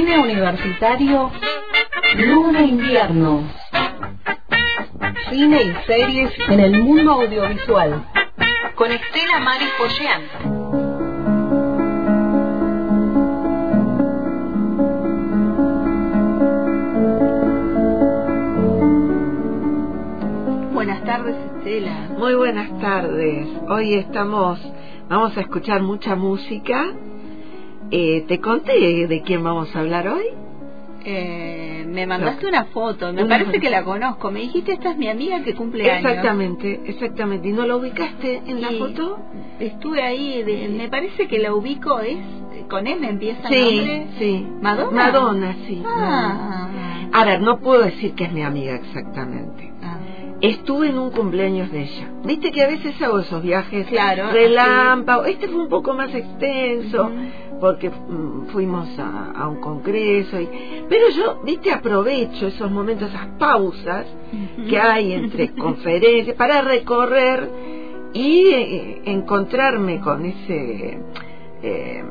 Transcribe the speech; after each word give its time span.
Cine 0.00 0.18
Universitario 0.18 1.30
Luna 2.16 2.62
Invierno. 2.62 3.44
Cine 5.28 5.62
y 5.62 5.74
series 5.86 6.32
en 6.48 6.60
el 6.60 6.82
mundo 6.82 7.12
audiovisual. 7.12 8.06
Con 8.76 8.92
Estela 8.92 9.40
Mari 9.40 9.66
Pollán. 9.76 10.22
Buenas 20.72 21.04
tardes, 21.04 21.36
Estela. 21.58 22.08
Muy 22.16 22.34
buenas 22.36 22.80
tardes. 22.80 23.46
Hoy 23.68 23.96
estamos, 23.96 24.58
vamos 25.10 25.36
a 25.36 25.42
escuchar 25.42 25.82
mucha 25.82 26.16
música. 26.16 26.86
Eh, 27.90 28.24
¿Te 28.28 28.40
conté 28.40 29.06
de 29.08 29.22
quién 29.22 29.42
vamos 29.42 29.74
a 29.74 29.80
hablar 29.80 30.06
hoy? 30.08 30.24
Eh, 31.04 31.84
me 31.88 32.06
mandaste 32.06 32.42
No. 32.42 32.48
una 32.50 32.64
foto, 32.66 33.12
me 33.12 33.24
Una- 33.24 33.38
parece 33.38 33.58
que 33.58 33.70
la 33.70 33.82
conozco. 33.84 34.30
Me 34.30 34.40
dijiste, 34.40 34.72
esta 34.72 34.90
es 34.90 34.98
mi 34.98 35.08
amiga 35.08 35.42
que 35.42 35.54
cumple 35.54 35.90
años. 35.90 36.10
Exactamente, 36.10 36.80
exactamente. 36.84 37.48
¿Y 37.48 37.52
no 37.52 37.66
lo 37.66 37.78
ubicaste 37.78 38.42
en 38.46 38.60
la 38.60 38.70
foto? 38.72 39.18
Estuve 39.58 40.02
ahí, 40.02 40.42
de- 40.42 40.68
me 40.68 40.88
parece 40.88 41.26
que 41.26 41.38
la 41.38 41.54
ubico, 41.54 41.98
es 42.00 42.18
con 42.68 42.86
M 42.86 43.08
empieza 43.08 43.48
el 43.48 43.54
Sí, 43.54 43.76
nombre. 43.76 44.06
sí. 44.18 44.46
¿Madonna? 44.60 45.04
Madonna, 45.06 45.56
sí. 45.66 45.82
Ah. 45.86 46.68
A 47.12 47.24
ver, 47.24 47.40
no 47.40 47.58
puedo 47.58 47.82
decir 47.82 48.14
que 48.14 48.24
es 48.24 48.32
mi 48.32 48.42
amiga 48.42 48.74
exactamente. 48.76 49.72
Ah. 49.82 49.96
Estuve 50.42 50.90
en 50.90 50.98
un 50.98 51.10
cumpleaños 51.10 51.72
de 51.72 51.82
ella. 51.82 52.08
Viste 52.24 52.52
que 52.52 52.62
a 52.62 52.68
veces 52.68 53.00
hago 53.02 53.18
esos 53.20 53.42
viajes 53.42 53.86
Claro, 53.88 54.30
relámpago. 54.32 55.24
Este 55.24 55.48
fue 55.48 55.62
un 55.62 55.68
poco 55.68 55.92
más 55.94 56.14
extenso. 56.14 57.10
Porque 57.60 57.90
mm, 57.90 58.46
fuimos 58.48 58.98
a, 58.98 59.32
a 59.32 59.48
un 59.48 59.60
congreso. 59.60 60.40
Y, 60.40 60.48
pero 60.88 61.10
yo, 61.10 61.40
viste, 61.44 61.70
aprovecho 61.70 62.46
esos 62.46 62.70
momentos, 62.70 63.10
esas 63.10 63.26
pausas 63.38 64.06
que 64.68 64.78
hay 64.78 65.12
entre 65.12 65.54
conferencias 65.54 66.36
para 66.36 66.62
recorrer 66.62 67.50
y 68.12 68.46
eh, 68.48 69.02
encontrarme 69.04 70.00
con 70.00 70.24
ese 70.24 70.98
eh, 71.62 72.04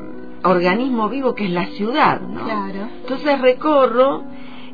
organismo 0.44 1.08
vivo 1.08 1.34
que 1.34 1.44
es 1.44 1.50
la 1.50 1.66
ciudad, 1.66 2.20
¿no? 2.20 2.44
Claro. 2.44 2.88
Entonces 3.02 3.40
recorro 3.40 4.22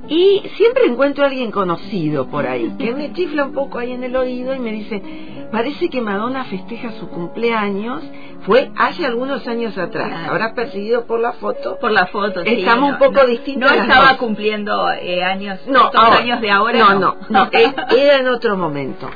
y 0.08 0.42
siempre 0.56 0.86
encuentro 0.86 1.24
a 1.24 1.28
alguien 1.28 1.50
conocido 1.50 2.28
por 2.28 2.46
ahí, 2.46 2.72
que 2.78 2.94
me 2.94 3.12
chifla 3.12 3.46
un 3.46 3.52
poco 3.52 3.78
ahí 3.78 3.92
en 3.92 4.04
el 4.04 4.14
oído 4.14 4.54
y 4.54 4.58
me 4.60 4.70
dice, 4.70 5.02
parece 5.56 5.88
que 5.88 6.02
Madonna 6.02 6.44
festeja 6.44 6.92
su 7.00 7.08
cumpleaños, 7.08 8.02
fue 8.42 8.70
hace 8.76 9.06
algunos 9.06 9.48
años 9.48 9.78
atrás, 9.78 10.08
Claro. 10.08 10.32
habrás 10.32 10.52
percibido 10.52 11.06
por 11.06 11.18
la 11.18 11.32
foto. 11.32 11.78
Por 11.80 11.92
la 11.92 12.06
foto, 12.08 12.42
sí, 12.44 12.56
Estamos 12.60 12.90
no, 12.90 12.94
un 12.96 12.98
poco 12.98 13.22
no, 13.22 13.26
distintos 13.26 13.70
No 13.74 13.82
estaba 13.82 14.08
dos. 14.10 14.16
cumpliendo 14.18 14.90
eh, 14.92 15.24
años, 15.24 15.58
No, 15.66 15.86
estos 15.86 15.98
ahora. 16.04 16.18
años 16.18 16.40
de 16.42 16.50
ahora. 16.50 16.78
No, 16.78 16.94
no, 16.98 17.16
no, 17.30 17.44
eh, 17.52 17.74
era 17.96 18.18
en 18.18 18.28
otro 18.28 18.54
momento. 18.58 19.08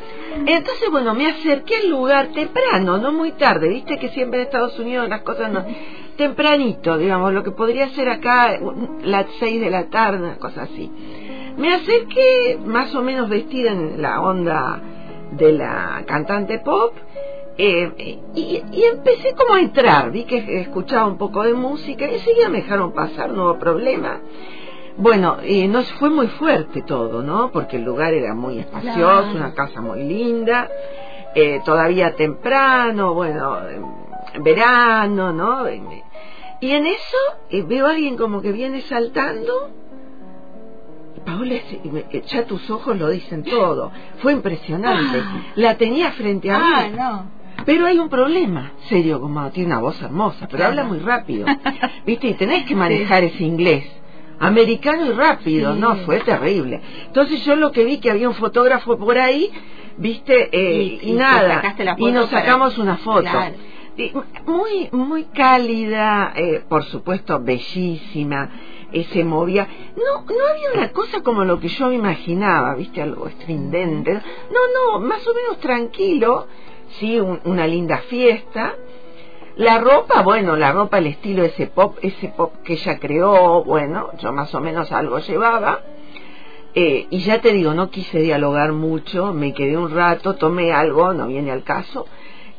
Entonces, 0.47 0.89
bueno, 0.91 1.13
me 1.13 1.27
acerqué 1.27 1.75
al 1.83 1.91
lugar 1.91 2.29
temprano, 2.29 2.97
no 2.97 3.13
muy 3.13 3.33
tarde, 3.33 3.69
viste 3.69 3.99
que 3.99 4.09
siempre 4.09 4.41
en 4.41 4.47
Estados 4.47 4.79
Unidos 4.79 5.11
las 5.11 5.21
cosas 5.21 5.53
no... 5.53 5.63
Tempranito, 6.17 6.97
digamos, 6.97 7.33
lo 7.35 7.43
que 7.43 7.51
podría 7.51 7.89
ser 7.91 8.09
acá 8.09 8.59
las 9.03 9.27
seis 9.39 9.61
de 9.61 9.71
la 9.71 9.91
tarde, 9.91 10.19
una 10.25 10.37
cosa 10.39 10.63
así. 10.63 10.91
Me 11.59 11.75
acerqué 11.75 12.59
más 12.65 12.95
o 12.95 13.03
menos 13.03 13.29
vestida 13.29 13.73
en 13.73 14.01
la 14.01 14.21
onda 14.23 14.81
de 15.33 15.53
la 15.53 16.03
cantante 16.07 16.59
pop 16.61 16.95
eh, 17.59 18.19
y, 18.35 18.63
y 18.73 18.83
empecé 18.85 19.35
como 19.35 19.55
a 19.55 19.61
entrar, 19.61 20.11
vi 20.11 20.25
que 20.25 20.61
escuchaba 20.61 21.07
un 21.07 21.19
poco 21.19 21.43
de 21.43 21.53
música 21.55 22.09
y 22.11 22.15
enseguida 22.15 22.49
me 22.49 22.59
dejaron 22.63 22.93
pasar, 22.93 23.31
no 23.31 23.45
hubo 23.45 23.59
problema. 23.59 24.21
Bueno, 24.97 25.39
eh, 25.43 25.67
no 25.69 25.83
fue 25.99 26.11
muy 26.11 26.27
fuerte 26.29 26.83
todo, 26.83 27.23
¿no? 27.23 27.51
Porque 27.53 27.77
el 27.77 27.85
lugar 27.85 28.13
era 28.13 28.35
muy 28.35 28.59
espacioso, 28.59 28.95
Claro. 29.23 29.31
una 29.37 29.55
casa 29.55 29.81
muy 29.81 30.03
linda, 30.05 30.69
eh, 31.35 31.61
todavía 31.65 32.15
temprano, 32.17 33.15
bueno, 33.15 33.57
en 34.35 34.43
verano, 34.43 35.33
¿no? 35.33 35.69
Y 36.61 36.73
en 36.73 36.87
eso 36.87 37.17
eh, 37.51 37.63
veo 37.63 37.87
a 37.87 37.91
alguien 37.91 38.17
como 38.17 38.43
que 38.43 38.53
viene 38.53 38.81
saltando. 38.83 39.71
Paola, 41.25 41.55
ya 42.27 42.47
tus 42.47 42.69
ojos 42.71 42.97
lo 42.99 43.09
dicen 43.11 43.43
todo. 43.45 43.93
Fue 44.23 44.33
impresionante. 44.33 45.21
Ah. 45.25 45.43
La 45.57 45.77
tenía 45.77 46.13
frente 46.13 46.51
a 46.51 46.59
mí. 46.59 46.65
Ah, 46.67 46.89
no. 46.97 47.41
Pero 47.67 47.87
hay 47.87 47.99
un 47.99 48.09
problema, 48.09 48.73
serio, 48.89 49.21
como 49.21 49.51
tiene 49.51 49.69
una 49.69 49.81
voz 49.81 50.01
hermosa, 50.01 50.47
pero 50.47 50.59
Claro. 50.59 50.71
habla 50.71 50.85
muy 50.85 50.99
rápido. 50.99 51.47
¿Viste? 52.07 52.29
Y 52.29 52.35
tenés 52.35 52.65
que 52.65 52.75
manejar 52.75 53.23
ese 53.25 53.45
inglés. 53.45 53.87
Americano 54.39 55.05
y 55.07 55.11
rápido, 55.13 55.75
Sí. 55.75 55.81
no, 55.81 55.97
fue 56.07 56.21
terrible. 56.21 56.81
Entonces 57.07 57.45
yo 57.45 57.57
lo 57.57 57.71
que 57.73 57.85
vi 57.85 57.99
que 57.99 58.11
había 58.11 58.29
un 58.29 58.35
fotógrafo 58.35 58.97
por 58.99 59.19
ahí, 59.19 59.51
¿viste? 59.99 60.49
Eh, 60.53 60.83
Y- 60.83 60.87
y, 61.09 61.11
y 61.11 61.13
te 61.13 61.19
nada. 61.19 61.63
y 61.99 62.11
nos 62.11 62.31
para- 62.31 62.41
sacamos 62.43 62.79
una 62.79 62.97
foto. 62.97 63.21
Claro. 63.31 63.55
Y 63.99 64.13
muy, 64.47 64.89
muy 64.93 65.25
cálida, 65.25 66.33
eh, 66.35 66.63
por 66.67 66.85
supuesto, 66.85 67.39
bellísima, 67.43 68.49
eh, 68.93 69.25
movía. 69.25 69.69
No, 69.97 70.23
no 70.23 70.45
había 70.51 70.73
una 70.83 70.93
cosa 70.93 71.23
como 71.23 71.45
lo 71.45 71.59
que 71.61 71.69
yo 71.69 71.93
imaginaba, 71.93 72.75
¿viste? 72.75 73.03
Algo 73.03 73.27
estridente. 73.29 74.13
No, 74.15 74.21
no, 74.93 75.01
más 75.01 75.27
o 75.27 75.35
menos 75.35 75.59
tranquilo, 75.61 76.47
sí, 76.99 77.19
un- 77.21 77.41
una 77.45 77.67
linda 77.67 77.99
fiesta. 78.09 78.75
La 79.57 79.79
ropa, 79.79 80.23
bueno, 80.23 80.57
la 80.57 80.73
ropa, 80.73 80.99
el 80.99 81.09
estilo 81.09 81.45
ese 81.45 81.67
pop, 81.67 81.99
ese 82.03 82.29
pop 82.29 82.55
que 82.65 82.75
ella 82.75 82.99
creó, 82.99 83.63
bueno, 83.65 84.11
yo 84.19 84.33
más 84.33 84.55
o 84.55 84.61
menos 84.61 84.91
algo 84.93 85.19
llevaba. 85.19 85.81
Eh, 86.73 87.09
y 87.11 87.19
ya 87.21 87.41
te 87.41 87.53
digo, 87.53 87.75
no 87.75 87.91
quise 87.91 88.21
dialogar 88.21 88.73
mucho, 88.73 89.35
me 89.35 89.53
quedé 89.53 89.77
un 89.77 89.91
rato, 89.91 90.37
tomé 90.37 90.73
algo, 90.73 91.13
no 91.13 91.27
viene 91.27 91.51
al 91.51 91.65
caso. 91.65 92.07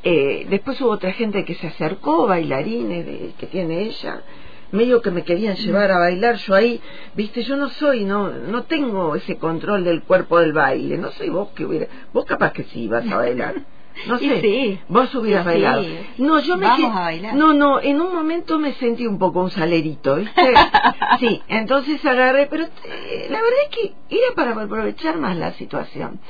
Eh, 0.04 0.46
después 0.50 0.80
hubo 0.82 0.92
otra 0.92 1.14
gente 1.14 1.46
que 1.46 1.56
se 1.56 1.68
acercó, 1.68 2.28
bailarines 2.28 3.06
de- 3.06 3.34
que 3.38 3.48
tiene 3.48 3.84
ella, 3.84 4.22
medio 4.72 5.02
que 5.02 5.12
me 5.12 5.24
querían 5.24 5.56
llevar 5.56 5.92
a 5.92 6.00
bailar, 6.00 6.36
yo 6.36 6.56
ahí, 6.56 6.82
viste, 7.16 7.44
yo 7.44 7.56
no 7.58 7.70
soy, 7.70 8.06
no, 8.06 8.30
no 8.30 8.64
tengo 8.64 9.16
ese 9.16 9.38
control 9.38 9.84
del 9.84 10.04
cuerpo 10.04 10.40
del 10.40 10.54
baile, 10.54 10.98
no 10.98 11.12
soy 11.12 11.30
vos 11.30 11.50
que 11.56 11.66
hubiera, 11.66 11.88
vos 12.14 12.26
capaz 12.26 12.54
que 12.54 12.64
sí 12.64 12.88
vas 12.88 13.10
a 13.10 13.18
bailar. 13.18 13.56
No 14.08 14.16
Y 14.22 14.30
sé, 14.30 14.42
sí. 14.42 14.80
vos 14.88 15.14
hubieras 15.16 15.44
bailado. 15.46 15.84
sí. 15.84 15.98
No, 16.18 16.40
yo 16.40 16.56
me 16.56 16.66
Vamos 16.66 16.80
que- 16.92 16.98
a 16.98 17.02
bailar. 17.02 17.36
No, 17.36 17.54
no, 17.54 17.82
en 17.82 18.00
un 18.02 18.16
momento 18.16 18.58
me 18.58 18.72
sentí 18.76 19.06
un 19.06 19.20
poco 19.20 19.42
un 19.42 19.52
salerito, 19.52 20.16
¿viste? 20.16 20.54
sí, 21.20 21.42
entonces 21.50 22.04
agarré, 22.06 22.48
pero 22.50 22.64
eh, 22.64 23.28
la 23.30 23.42
verdad 23.42 23.60
es 23.70 23.76
que 23.78 23.94
era 24.16 24.34
para 24.34 24.52
aprovechar 24.64 25.18
más 25.18 25.36
la 25.36 25.52
situación. 25.54 26.22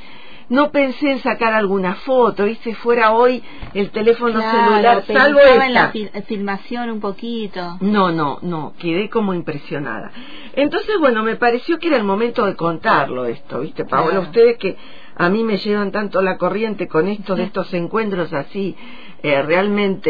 No 0.52 0.70
pensé 0.72 1.10
en 1.12 1.20
sacar 1.20 1.54
alguna 1.54 1.96
foto, 1.96 2.46
¿viste? 2.46 2.76
Fuera 2.76 3.14
hoy 3.14 3.42
el 3.74 3.90
teléfono 3.92 4.40
Claro, 4.40 4.70
celular, 4.70 5.04
salvo 5.08 5.40
pensaba 5.40 5.66
en 5.66 5.74
la 5.74 5.80
esta. 5.86 5.94
fil- 5.94 6.24
filmación 6.26 6.90
un 6.90 7.00
poquito. 7.00 7.78
No, 7.80 8.12
no, 8.12 8.38
no, 8.42 8.74
quedé 8.78 9.10
como 9.10 9.34
impresionada. 9.34 10.12
Entonces, 10.54 10.98
bueno, 11.00 11.24
me 11.24 11.38
pareció 11.38 11.80
que 11.80 11.88
era 11.88 11.98
el 11.98 12.04
momento 12.04 12.46
de 12.46 12.56
contarlo 12.56 13.26
esto, 13.26 13.62
¿viste, 13.62 13.86
Paola? 13.86 14.10
Claro. 14.12 14.22
Ustedes 14.28 14.58
que 14.58 14.76
a 15.16 15.30
mí 15.30 15.44
me 15.44 15.58
llevan 15.58 15.92
tanto 15.92 16.22
la 16.22 16.38
corriente 16.38 16.88
con 16.90 17.08
esto 17.08 17.36
de 17.36 17.44
estos 17.44 17.74
encuentros 17.74 18.34
así 18.34 18.76
eh, 19.24 19.42
realmente 19.44 20.10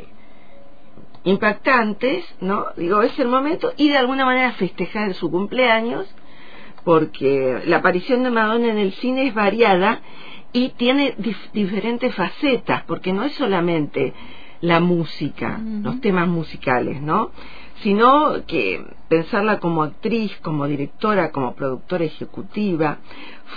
eh, 0.00 0.04
impactantes, 1.24 2.24
¿no? 2.40 2.66
Digo, 2.76 3.02
es 3.02 3.18
el 3.18 3.28
momento 3.28 3.72
y 3.76 3.88
de 3.88 3.96
alguna 3.96 4.24
manera 4.26 4.52
festejar 4.52 5.14
su 5.14 5.30
cumpleaños 5.30 6.06
porque 6.84 7.62
la 7.66 7.76
aparición 7.78 8.22
de 8.22 8.30
Madonna 8.30 8.68
en 8.68 8.78
el 8.78 8.92
cine 8.94 9.26
es 9.26 9.34
variada 9.34 10.00
y 10.52 10.70
tiene 10.70 11.16
dif- 11.16 11.50
diferentes 11.52 12.14
facetas, 12.14 12.82
porque 12.84 13.12
no 13.12 13.24
es 13.24 13.32
solamente 13.34 14.12
la 14.60 14.80
música, 14.80 15.58
los 15.82 16.00
temas 16.00 16.28
musicales, 16.28 17.00
¿no? 17.02 17.30
Sino 17.82 18.46
que 18.46 18.84
pensarla 19.08 19.58
como 19.58 19.82
actriz, 19.82 20.32
como 20.42 20.66
directora, 20.66 21.32
como 21.32 21.54
productora 21.54 22.04
ejecutiva, 22.04 22.98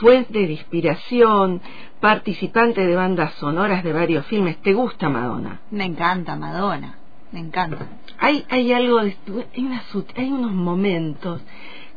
fuente 0.01 0.39
de 0.39 0.51
inspiración, 0.51 1.61
participante 2.01 2.85
de 2.85 2.95
bandas 2.95 3.33
sonoras 3.35 3.83
de 3.83 3.93
varios 3.93 4.25
filmes. 4.25 4.57
¿Te 4.57 4.73
gusta 4.73 5.07
Madonna? 5.07 5.61
Me 5.71 5.85
encanta 5.85 6.35
Madonna, 6.35 6.97
me 7.31 7.39
encanta. 7.39 7.87
hay 8.19 8.43
hay 8.49 8.73
algo 8.73 9.03
de, 9.03 9.15
hay, 9.55 9.63
una 9.63 9.83
hay 10.15 10.31
unos 10.31 10.51
momentos 10.51 11.41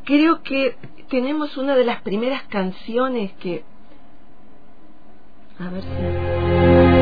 creo 0.05 0.41
que 0.41 0.75
tenemos 1.11 1.57
una 1.57 1.75
de 1.75 1.83
las 1.83 2.01
primeras 2.01 2.43
canciones 2.43 3.33
que 3.33 3.63
a 5.59 5.69
ver 5.69 5.83
si 5.83 7.00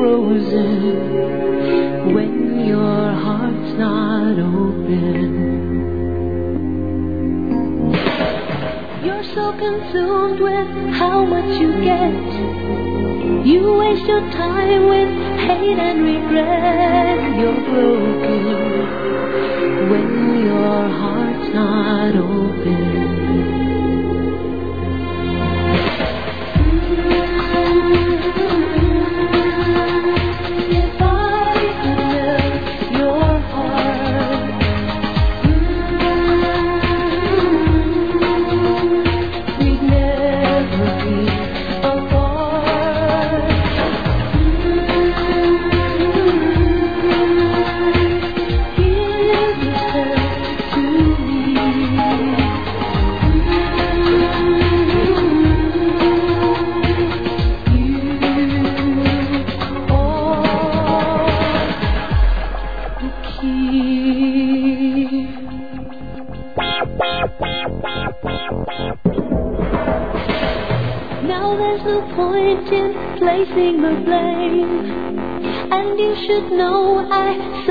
frozen 0.00 0.99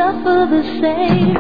suffer 0.09 0.47
the 0.49 0.63
same. 0.81 1.38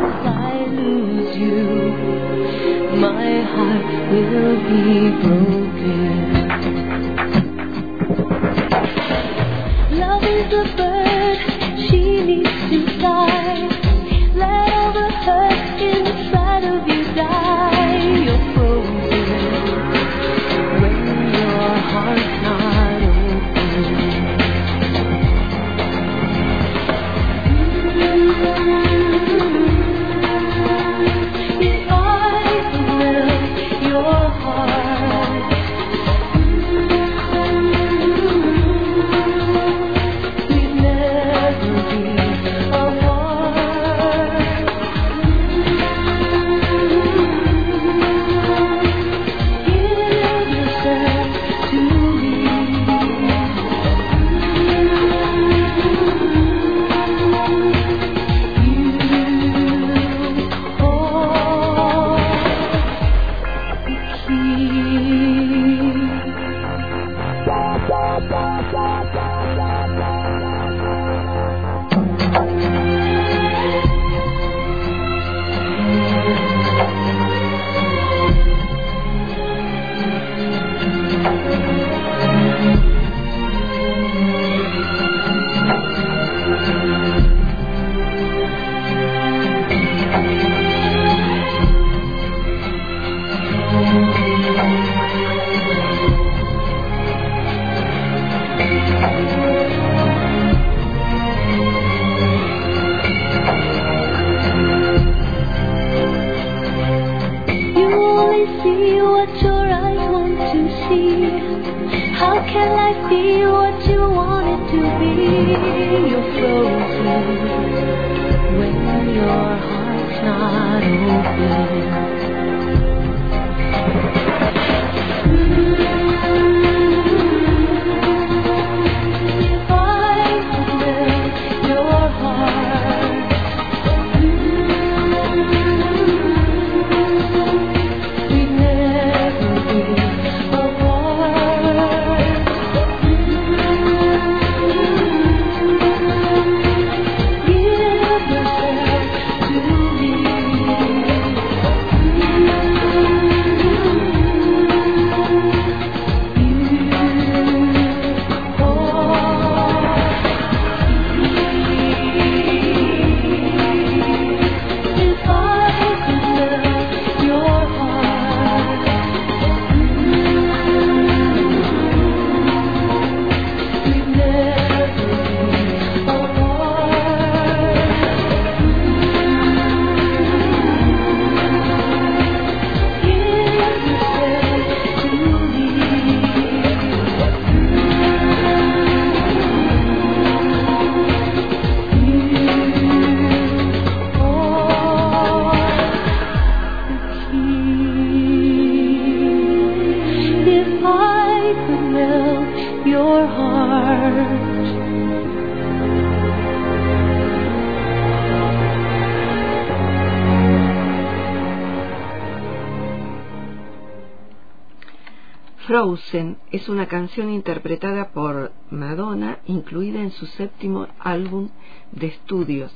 Frozen 215.89 216.37
es 216.51 216.69
una 216.69 216.87
canción 216.87 217.31
interpretada 217.31 218.09
por 218.09 218.51
Madonna, 218.69 219.39
incluida 219.47 219.99
en 219.99 220.11
su 220.11 220.27
séptimo 220.27 220.87
álbum 220.99 221.49
de 221.91 222.07
estudios, 222.07 222.71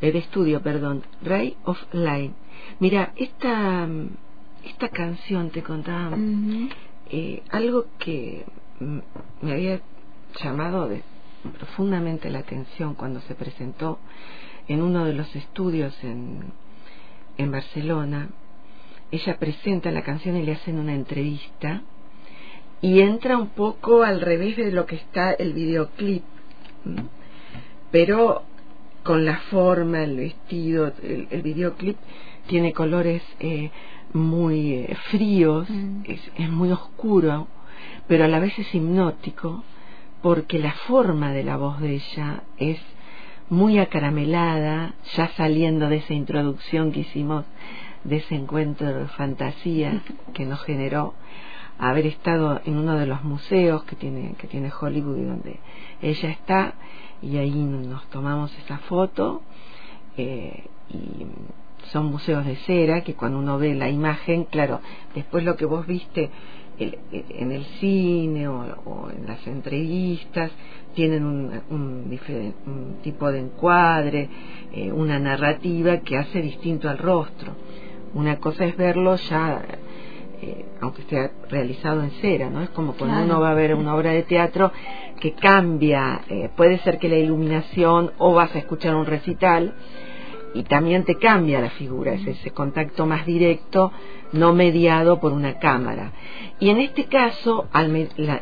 eh, 0.00 0.12
de 0.12 0.18
estudio, 0.18 0.62
perdón, 0.62 1.02
Ray 1.22 1.56
of 1.64 1.82
Light. 1.92 2.32
Mira, 2.78 3.12
esta 3.16 3.88
esta 4.64 4.88
canción 4.90 5.50
te 5.50 5.64
contaba 5.64 6.16
eh, 7.10 7.42
algo 7.50 7.86
que 7.98 8.44
me 8.78 9.52
había 9.52 9.80
llamado 10.40 10.88
de, 10.88 11.02
profundamente 11.58 12.30
la 12.30 12.38
atención 12.38 12.94
cuando 12.94 13.20
se 13.22 13.34
presentó 13.34 13.98
en 14.68 14.80
uno 14.80 15.04
de 15.06 15.14
los 15.14 15.34
estudios 15.34 15.92
en, 16.04 16.52
en 17.36 17.50
Barcelona. 17.50 18.28
Ella 19.10 19.36
presenta 19.40 19.90
la 19.90 20.02
canción 20.02 20.36
y 20.36 20.44
le 20.44 20.52
hacen 20.52 20.78
una 20.78 20.94
entrevista 20.94 21.82
y 22.82 23.00
entra 23.00 23.38
un 23.38 23.48
poco 23.48 24.02
al 24.02 24.20
revés 24.20 24.56
de 24.56 24.72
lo 24.72 24.86
que 24.86 24.96
está 24.96 25.32
el 25.32 25.54
videoclip, 25.54 26.24
pero 27.90 28.42
con 29.04 29.24
la 29.24 29.38
forma, 29.50 30.02
el 30.02 30.16
vestido, 30.16 30.92
el, 31.02 31.42
videoclip 31.42 31.96
tiene 32.48 32.72
colores 32.72 33.22
eh, 33.38 33.70
muy 34.12 34.74
eh, 34.74 34.96
fríos, 35.10 35.70
mm. 35.70 36.02
es, 36.04 36.20
es 36.36 36.50
muy 36.50 36.72
oscuro, 36.72 37.46
pero 38.08 38.24
a 38.24 38.28
la 38.28 38.40
vez 38.40 38.58
es 38.58 38.74
hipnótico 38.74 39.62
porque 40.20 40.58
la 40.58 40.72
forma 40.72 41.32
de 41.32 41.44
la 41.44 41.56
voz 41.56 41.80
de 41.80 41.94
ella 41.94 42.42
es 42.58 42.80
muy 43.48 43.78
acaramelada, 43.78 44.94
ya 45.14 45.28
saliendo 45.36 45.88
de 45.88 45.96
esa 45.96 46.14
introducción 46.14 46.90
que 46.90 47.00
hicimos, 47.00 47.44
de 48.02 48.16
ese 48.16 48.34
encuentro 48.34 48.92
de 48.92 49.06
fantasía 49.08 50.02
que 50.34 50.46
nos 50.46 50.62
generó 50.62 51.14
haber 51.88 52.06
estado 52.06 52.60
en 52.64 52.78
uno 52.78 52.96
de 52.96 53.06
los 53.06 53.24
museos 53.24 53.82
que 53.84 53.96
tiene, 53.96 54.34
que 54.38 54.46
tiene 54.46 54.70
Hollywood 54.70 55.16
y 55.16 55.24
donde 55.24 55.56
ella 56.00 56.30
está, 56.30 56.74
y 57.20 57.38
ahí 57.38 57.50
nos 57.50 58.06
tomamos 58.08 58.56
esa 58.58 58.78
foto, 58.78 59.42
eh, 60.16 60.64
y 60.90 61.26
son 61.90 62.06
museos 62.06 62.46
de 62.46 62.54
cera 62.56 63.02
que 63.02 63.14
cuando 63.14 63.38
uno 63.38 63.58
ve 63.58 63.74
la 63.74 63.90
imagen, 63.90 64.44
claro, 64.44 64.80
después 65.14 65.42
lo 65.42 65.56
que 65.56 65.64
vos 65.64 65.84
viste 65.86 66.30
en 66.78 67.52
el 67.52 67.64
cine 67.80 68.48
o, 68.48 69.10
en 69.10 69.26
las 69.26 69.46
entrevistas 69.46 70.50
tienen 70.94 71.24
un, 71.24 71.60
un, 71.70 72.96
tipo 73.02 73.30
de 73.30 73.40
encuadre, 73.40 74.28
eh, 74.72 74.92
una 74.92 75.18
narrativa 75.18 75.98
que 75.98 76.16
hace 76.16 76.40
distinto 76.42 76.88
al 76.88 76.98
rostro. 76.98 77.54
Una 78.14 78.38
cosa 78.38 78.66
es 78.66 78.76
verlo 78.76 79.16
ya, 79.16 79.62
eh, 80.42 80.66
aunque 80.80 81.02
sea 81.04 81.30
realizado 81.48 82.02
en 82.02 82.10
cera, 82.20 82.50
¿no? 82.50 82.62
Es 82.62 82.70
como 82.70 82.94
cuando 82.94 83.22
uno 83.22 83.40
va 83.40 83.52
a 83.52 83.54
ver 83.54 83.76
una 83.76 83.94
obra 83.94 84.10
de 84.10 84.24
teatro 84.24 84.72
que 85.20 85.34
cambia, 85.34 86.22
eh, 86.28 86.50
puede 86.56 86.78
ser 86.78 86.98
que 86.98 87.08
la 87.08 87.16
iluminación 87.16 88.10
o 88.18 88.34
vas 88.34 88.52
a 88.56 88.58
escuchar 88.58 88.96
un 88.96 89.06
recital 89.06 89.72
y 90.52 90.64
también 90.64 91.04
te 91.04 91.14
cambia 91.16 91.60
la 91.60 91.70
figura, 91.70 92.12
es 92.14 92.26
ese 92.26 92.50
contacto 92.50 93.06
más 93.06 93.24
directo, 93.24 93.92
no 94.32 94.52
mediado 94.52 95.20
por 95.20 95.32
una 95.32 95.60
cámara. 95.60 96.10
Y 96.58 96.70
en 96.70 96.78
este 96.78 97.04
caso, 97.04 97.68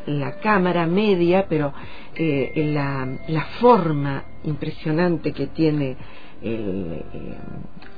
la, 0.07 0.41
cámara 0.41 0.87
media, 0.87 1.47
pero 1.51 1.75
eh, 2.15 2.53
la, 2.73 3.07
la, 3.29 3.45
forma 3.61 4.25
impresionante 4.45 5.33
que 5.33 5.49
tiene 5.49 5.99
el, 6.41 7.05
eh, 7.13 7.37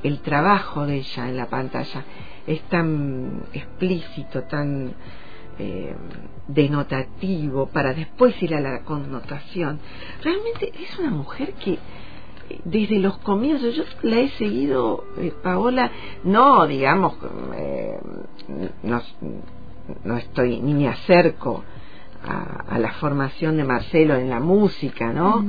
el, 0.02 0.18
trabajo 0.22 0.86
de 0.86 0.96
ella 0.96 1.28
en 1.28 1.36
la 1.36 1.46
pantalla 1.46 2.04
es 2.46 2.62
tan 2.68 3.44
explícito, 3.52 4.42
tan 4.44 4.94
eh, 5.58 5.94
denotativo, 6.48 7.66
para 7.66 7.94
después 7.94 8.40
ir 8.42 8.54
a 8.54 8.60
la 8.60 8.80
connotación. 8.80 9.78
Realmente 10.22 10.72
es 10.80 10.98
una 10.98 11.10
mujer 11.10 11.54
que 11.54 11.78
desde 12.64 12.98
los 12.98 13.18
comienzos, 13.18 13.74
yo 13.74 13.84
la 14.02 14.18
he 14.18 14.28
seguido, 14.30 15.04
eh, 15.18 15.32
Paola, 15.42 15.90
no, 16.24 16.66
digamos, 16.66 17.14
eh, 17.54 17.98
no, 18.82 19.00
no, 20.04 20.16
estoy 20.16 20.60
ni 20.60 20.74
me 20.74 20.88
acerco 20.88 21.64
a, 22.24 22.78
la 22.78 22.92
formación 22.94 23.56
de 23.56 23.64
Marcelo 23.64 24.16
en 24.16 24.30
la 24.30 24.40
música, 24.40 25.12
¿no? 25.12 25.44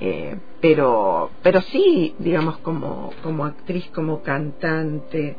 eh, 0.00 0.36
pero, 0.60 1.30
pero 1.42 1.60
sí, 1.62 2.14
digamos, 2.18 2.58
como, 2.58 3.10
como 3.22 3.44
actriz, 3.44 3.88
como 3.94 4.22
cantante, 4.22 5.36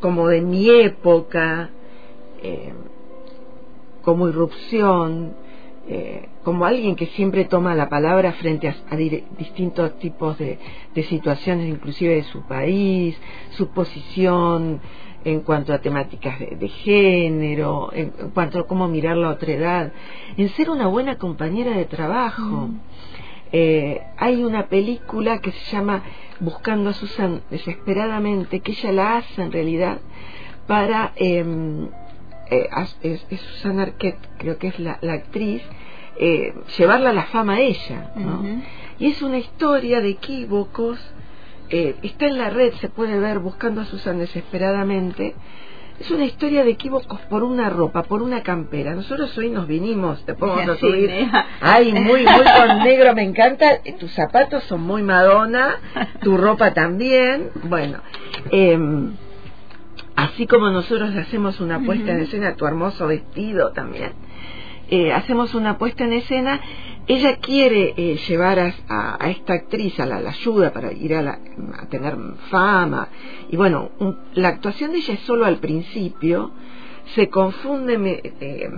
como 0.00 0.28
de 0.28 0.40
mi 0.40 0.68
época, 0.70 1.70
eh, 2.42 2.72
como 4.02 4.28
irrupción, 4.28 5.34
eh, 5.88 6.28
como 6.42 6.64
alguien 6.64 6.96
que 6.96 7.06
siempre 7.06 7.44
toma 7.44 7.74
la 7.74 7.88
palabra 7.88 8.32
frente 8.32 8.68
a, 8.68 8.96
distintos 8.96 9.98
tipos 9.98 10.36
de, 10.38 10.58
situaciones, 11.08 11.68
inclusive 11.68 12.16
de 12.16 12.22
su 12.24 12.42
país, 12.42 13.16
su 13.50 13.68
posición 13.68 14.80
en 15.24 15.40
cuanto 15.40 15.72
a 15.72 15.78
temáticas 15.78 16.38
de, 16.38 16.68
género, 16.68 17.90
en, 17.92 18.10
cuanto 18.32 18.60
a 18.60 18.66
cómo 18.66 18.88
mirar 18.88 19.16
la 19.16 19.30
otra 19.30 19.52
edad, 19.52 19.92
en 20.36 20.48
ser 20.50 20.70
una 20.70 20.86
buena 20.86 21.18
compañera 21.18 21.76
de 21.76 21.84
trabajo. 21.84 22.68
Mm. 22.68 22.80
Eh, 23.52 24.02
hay 24.16 24.44
una 24.44 24.66
película 24.66 25.40
que 25.40 25.52
se 25.52 25.76
llama 25.76 26.02
Buscando 26.40 26.90
a 26.90 26.92
Susan 26.92 27.42
desesperadamente, 27.50 28.60
que 28.60 28.72
ella 28.72 28.92
la 28.92 29.16
hace 29.18 29.42
en 29.42 29.52
realidad 29.52 29.98
para 30.66 31.12
em, 31.16 31.88
eh, 32.50 32.68
es, 33.02 33.40
Susana 33.40 33.82
Arquette, 33.82 34.28
creo 34.38 34.58
que 34.58 34.68
es 34.68 34.78
la, 34.78 34.98
actriz, 35.02 35.62
eh, 36.18 36.54
llevarla 36.78 37.10
a 37.10 37.12
la 37.12 37.24
fama 37.24 37.54
a 37.54 37.60
ella. 37.60 38.12
¿no? 38.16 38.44
Y 38.98 39.06
es 39.06 39.22
una 39.22 39.38
historia 39.38 40.00
de 40.00 40.10
equívocos, 40.10 40.98
eh, 41.68 41.96
está 42.02 42.26
en 42.26 42.38
la 42.38 42.50
red, 42.50 42.72
se 42.74 42.88
puede 42.88 43.18
ver 43.18 43.40
buscando 43.40 43.80
a 43.80 43.84
Susana 43.84 44.20
desesperadamente. 44.20 45.34
Es 45.98 46.10
una 46.10 46.24
historia 46.24 46.62
de 46.62 46.70
equívocos 46.70 47.18
por 47.30 47.42
una 47.42 47.70
ropa, 47.70 48.02
por 48.02 48.22
una 48.22 48.42
campera. 48.42 48.94
Nosotros 48.94 49.36
hoy 49.38 49.50
nos 49.50 49.66
vinimos, 49.66 50.24
te 50.26 50.34
podemos 50.34 50.68
a 50.68 50.76
subir. 50.80 51.10
Ay, 51.60 51.92
muy, 51.92 52.22
muy 52.22 52.24
con 52.66 52.78
negro, 52.84 53.14
me 53.14 53.22
encanta. 53.22 53.80
Tus 53.98 54.12
zapatos 54.12 54.64
son 54.64 54.82
muy 54.82 55.02
Madonna, 55.02 55.76
tu 56.20 56.36
ropa 56.36 56.74
también. 56.74 57.50
Bueno, 57.64 58.00
eh, 58.50 58.78
así 60.16 60.46
como 60.46 60.68
nosotros 60.70 61.14
hacemos 61.16 61.60
una 61.60 61.80
puesta 61.80 62.12
en 62.12 62.20
escena, 62.20 62.56
tu 62.56 62.66
hermoso 62.66 63.06
vestido 63.06 63.72
también, 63.72 64.12
eh, 64.90 65.12
hacemos 65.12 65.54
una 65.54 65.78
puesta 65.78 66.04
en 66.04 66.12
escena, 66.12 66.60
ella 67.06 67.36
quiere 67.36 67.94
eh, 67.96 68.16
llevar 68.28 68.58
a, 68.58 69.28
esta 69.28 69.54
actriz 69.54 69.98
a 70.00 70.06
la, 70.06 70.16
ayuda 70.16 70.72
para 70.72 70.92
ir 70.92 71.14
a, 71.14 71.38
tener 71.88 72.16
fama, 72.50 73.08
y 73.48 73.56
bueno, 73.56 73.90
la 74.34 74.48
actuación 74.48 74.92
de 74.92 74.98
ella 74.98 75.14
es 75.14 75.20
solo 75.20 75.46
al 75.46 75.58
principio, 75.58 76.52
se 77.14 77.28
confunde, 77.28 78.20
eh, 78.40 78.68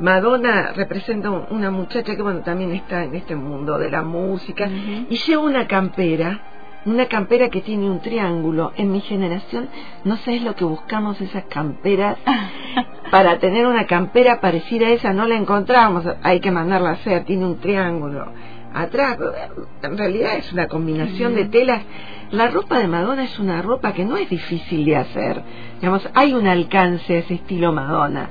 Madonna 0.00 0.72
representa 0.72 1.30
una 1.30 1.70
muchacha 1.70 2.16
que 2.16 2.22
bueno, 2.22 2.40
también 2.40 2.72
está 2.72 3.04
en 3.04 3.14
este 3.14 3.36
mundo 3.36 3.78
de 3.78 3.90
la 3.90 4.02
música, 4.02 4.68
y 5.10 5.16
lleva 5.16 5.42
una 5.42 5.66
campera, 5.66 6.57
una 6.90 7.06
campera 7.06 7.48
que 7.48 7.60
tiene 7.60 7.88
un 7.88 8.00
triángulo. 8.00 8.72
En 8.76 8.92
mi 8.92 9.00
generación 9.00 9.68
no 10.04 10.16
sé 10.16 10.36
es 10.36 10.42
lo 10.42 10.54
que 10.54 10.64
buscamos 10.64 11.20
esas 11.20 11.44
camperas. 11.44 12.18
Para 13.10 13.38
tener 13.38 13.66
una 13.66 13.86
campera 13.86 14.40
parecida 14.40 14.86
a 14.86 14.90
esa 14.90 15.12
no 15.12 15.26
la 15.26 15.36
encontramos, 15.36 16.04
hay 16.22 16.40
que 16.40 16.50
mandarla 16.50 16.90
a 16.90 16.92
hacer, 16.92 17.24
tiene 17.24 17.46
un 17.46 17.58
triángulo 17.58 18.26
atrás. 18.74 19.18
En 19.82 19.96
realidad 19.96 20.36
es 20.36 20.52
una 20.52 20.68
combinación 20.68 21.34
de 21.34 21.46
telas. 21.46 21.82
La 22.30 22.48
ropa 22.48 22.78
de 22.78 22.88
Madonna 22.88 23.24
es 23.24 23.38
una 23.38 23.62
ropa 23.62 23.92
que 23.92 24.04
no 24.04 24.16
es 24.16 24.28
difícil 24.28 24.84
de 24.84 24.96
hacer. 24.96 25.42
Digamos, 25.80 26.08
hay 26.14 26.34
un 26.34 26.46
alcance 26.46 27.14
a 27.14 27.18
ese 27.20 27.34
estilo 27.34 27.72
Madonna. 27.72 28.28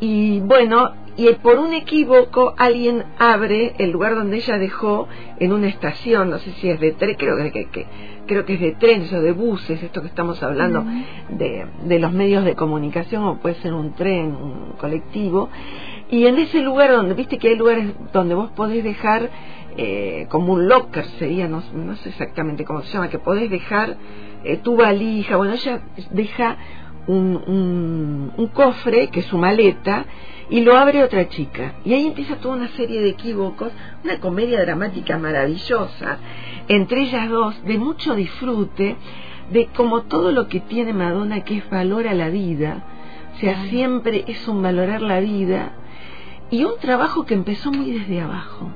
Y 0.00 0.40
bueno, 0.40 0.90
y 1.16 1.32
por 1.34 1.58
un 1.58 1.72
equívoco 1.72 2.54
alguien 2.56 3.04
abre 3.18 3.74
el 3.78 3.90
lugar 3.90 4.16
donde 4.16 4.36
ella 4.38 4.58
dejó 4.58 5.06
en 5.38 5.52
una 5.52 5.68
estación, 5.68 6.30
no 6.30 6.38
sé 6.38 6.50
si 6.52 6.68
es 6.68 6.80
de 6.80 6.92
tren, 6.92 7.14
creo 7.16 7.36
que, 7.52 7.66
que, 7.66 7.86
creo 8.26 8.44
que 8.44 8.54
es 8.54 8.60
de 8.60 8.72
trenes 8.72 9.12
o 9.12 9.20
de 9.20 9.32
buses, 9.32 9.82
esto 9.82 10.00
que 10.00 10.08
estamos 10.08 10.42
hablando 10.42 10.84
de, 11.30 11.66
de 11.84 11.98
los 11.98 12.12
medios 12.12 12.44
de 12.44 12.56
comunicación 12.56 13.24
o 13.24 13.38
puede 13.38 13.54
ser 13.56 13.74
un 13.74 13.92
tren, 13.94 14.34
un 14.34 14.72
colectivo, 14.76 15.50
y 16.10 16.26
en 16.26 16.38
ese 16.38 16.60
lugar 16.60 16.90
donde, 16.90 17.14
viste 17.14 17.38
que 17.38 17.48
hay 17.48 17.56
lugares 17.56 17.92
donde 18.12 18.34
vos 18.34 18.50
podés 18.50 18.82
dejar 18.82 19.30
eh, 19.76 20.26
como 20.30 20.52
un 20.52 20.68
locker 20.68 21.04
sería, 21.18 21.48
no, 21.48 21.62
no, 21.74 21.96
sé 21.96 22.08
exactamente 22.08 22.64
cómo 22.64 22.82
se 22.82 22.92
llama, 22.92 23.08
que 23.08 23.18
podés 23.18 23.50
dejar 23.50 23.96
eh, 24.44 24.56
tu 24.58 24.76
valija, 24.76 25.36
bueno, 25.36 25.54
ella 25.54 25.80
deja 26.10 26.56
un, 27.06 27.42
un, 27.46 28.32
un 28.36 28.46
cofre 28.48 29.08
que 29.08 29.20
es 29.20 29.26
su 29.26 29.38
maleta 29.38 30.06
y 30.50 30.60
lo 30.60 30.76
abre 30.76 31.02
otra 31.02 31.28
chica. 31.28 31.74
Y 31.84 31.94
ahí 31.94 32.06
empieza 32.06 32.36
toda 32.36 32.56
una 32.56 32.68
serie 32.68 33.00
de 33.00 33.10
equívocos, 33.10 33.72
una 34.02 34.20
comedia 34.20 34.60
dramática 34.60 35.18
maravillosa, 35.18 36.18
entre 36.68 37.02
ellas 37.02 37.28
dos, 37.28 37.62
de 37.64 37.78
mucho 37.78 38.14
disfrute, 38.14 38.96
de 39.50 39.66
como 39.68 40.02
todo 40.02 40.32
lo 40.32 40.48
que 40.48 40.60
tiene 40.60 40.92
Madonna, 40.92 41.44
que 41.44 41.58
es 41.58 41.70
valor 41.70 42.08
a 42.08 42.14
la 42.14 42.30
vida, 42.30 42.84
O 43.34 43.40
sea, 43.40 43.64
siempre 43.64 44.24
es 44.28 44.46
un 44.46 44.62
valorar 44.62 45.02
la 45.02 45.20
vida 45.20 45.72
y 46.50 46.64
un 46.64 46.78
trabajo 46.78 47.26
que 47.26 47.34
empezó 47.34 47.72
muy 47.72 47.90
desde 47.90 48.20
abajo. 48.20 48.70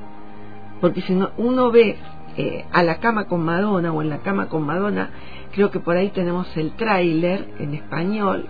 Porque 0.81 1.01
si 1.03 1.15
no, 1.15 1.31
uno 1.37 1.71
ve 1.71 1.97
eh, 2.37 2.65
a 2.73 2.83
la 2.83 2.99
cama 2.99 3.27
con 3.27 3.45
Madonna 3.45 3.93
o 3.93 4.03
en 4.03 4.11
la 4.11 4.19
cama 4.19 4.49
con 4.49 4.65
Madonna, 4.65 5.11
creo 5.53 5.71
que 5.71 5.81
por 5.81 5.97
ahí 5.97 6.11
tenemos 6.11 6.57
el 6.57 6.73
tráiler 6.73 7.49
en 7.59 7.75
español 7.75 8.47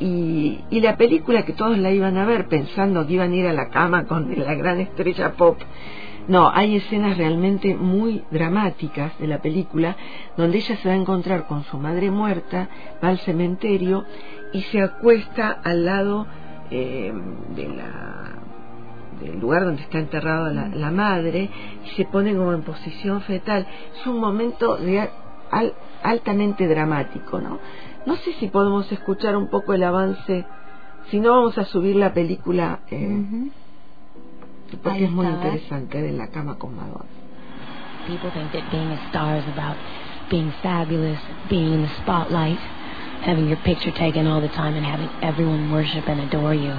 y, 0.00 0.60
y 0.70 0.80
la 0.80 0.96
película 0.96 1.44
que 1.44 1.52
todos 1.52 1.78
la 1.78 1.90
iban 1.90 2.16
a 2.16 2.26
ver 2.26 2.48
pensando 2.48 3.06
que 3.06 3.14
iban 3.14 3.32
a 3.32 3.36
ir 3.36 3.46
a 3.46 3.52
la 3.52 3.68
cama 3.68 4.04
con 4.06 4.32
la 4.36 4.54
gran 4.54 4.80
estrella 4.80 5.32
pop. 5.32 5.58
No, 6.28 6.48
hay 6.48 6.76
escenas 6.76 7.18
realmente 7.18 7.74
muy 7.74 8.22
dramáticas 8.30 9.18
de 9.18 9.26
la 9.26 9.42
película 9.42 9.96
donde 10.36 10.58
ella 10.58 10.76
se 10.76 10.88
va 10.88 10.94
a 10.94 10.98
encontrar 10.98 11.46
con 11.46 11.64
su 11.64 11.78
madre 11.78 12.12
muerta, 12.12 12.68
va 13.02 13.08
al 13.08 13.18
cementerio 13.18 14.04
y 14.52 14.62
se 14.62 14.82
acuesta 14.82 15.50
al 15.64 15.84
lado 15.84 16.26
eh, 16.70 17.12
de 17.56 17.68
la 17.68 18.38
del 19.20 19.38
lugar 19.38 19.64
donde 19.64 19.82
está 19.82 19.98
enterrada 19.98 20.52
la, 20.52 20.68
la, 20.68 20.90
madre 20.90 21.48
y 21.84 21.88
se 21.90 22.04
pone 22.06 22.34
como 22.34 22.52
en 22.52 22.62
posición 22.62 23.20
fetal. 23.20 23.66
Es 23.94 24.06
un 24.06 24.18
momento 24.18 24.76
de, 24.76 25.08
al, 25.50 25.74
altamente 26.02 26.66
dramático, 26.66 27.40
¿no? 27.40 27.60
No 28.06 28.16
sé 28.16 28.32
si 28.34 28.48
podemos 28.48 28.90
escuchar 28.90 29.36
un 29.36 29.48
poco 29.48 29.74
el 29.74 29.84
avance, 29.84 30.44
si 31.10 31.20
no 31.20 31.30
vamos 31.32 31.56
a 31.58 31.64
subir 31.64 31.96
la 31.96 32.12
película, 32.12 32.80
eh, 32.90 33.06
uh 33.06 33.10
-huh. 33.10 33.50
porque 34.82 35.04
es 35.04 35.10
muy 35.10 35.26
interesante, 35.26 36.02
de 36.02 36.12
la 36.12 36.28
cama 36.28 36.56
con 36.58 36.74
Madonna. 36.74 37.06
People 38.06 38.30
think 38.30 38.50
that 38.52 38.70
being 38.72 38.90
a 38.90 39.08
star 39.08 39.38
is 39.38 39.44
about 39.56 39.76
being 40.28 40.50
fabulous, 40.62 41.20
being 41.48 41.72
in 41.72 41.82
the 41.82 41.92
spotlight, 42.02 42.58
having 43.22 43.46
your 43.48 43.58
picture 43.62 43.92
taken 43.92 44.26
all 44.26 44.40
the 44.40 44.48
time 44.48 44.74
and 44.76 44.84
having 44.84 45.08
everyone 45.20 45.70
worship 45.70 46.08
and 46.08 46.20
adore 46.20 46.54
you. 46.54 46.74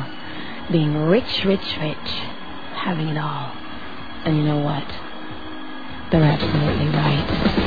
Being 0.72 1.08
rich, 1.08 1.46
rich, 1.46 1.78
rich, 1.82 2.10
having 2.76 3.08
it 3.08 3.18
all. 3.18 3.52
And 4.26 4.38
you 4.38 4.44
know 4.44 4.60
what? 4.60 4.84
They're 6.10 6.24
absolutely 6.24 6.88
right. 6.88 7.63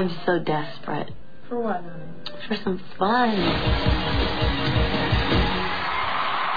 I'm 0.00 0.10
so 0.24 0.38
desperate. 0.38 1.12
For 1.48 1.60
what? 1.60 1.82
For 2.48 2.56
some 2.56 2.78
fun. 2.96 3.36